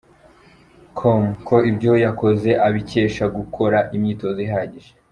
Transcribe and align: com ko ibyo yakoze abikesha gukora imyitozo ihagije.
com 0.97 1.23
ko 1.47 1.55
ibyo 1.69 1.93
yakoze 2.05 2.49
abikesha 2.67 3.23
gukora 3.37 3.77
imyitozo 3.95 4.39
ihagije. 4.47 4.91